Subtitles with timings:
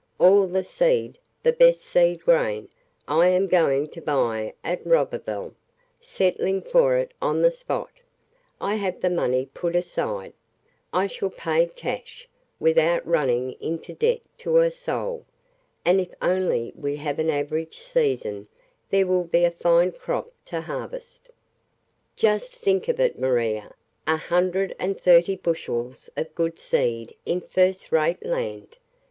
[0.17, 2.69] All the seed, the best seed grain,
[3.07, 5.53] I am going to buy at Roberval,
[6.01, 7.91] settling for it on the spot...
[8.59, 10.33] I have the money put aside;
[10.91, 12.27] I shall pay cash,
[12.59, 15.23] without running into debt to a soul,
[15.85, 18.47] and if only we have an average season
[18.89, 21.29] there will be a fine crop to harvest.
[22.15, 23.71] Just think of it, Maria,
[24.07, 28.77] a hundred and thirty bushels of good seed in first rate land!